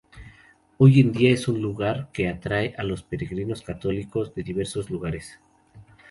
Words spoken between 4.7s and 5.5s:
lugares.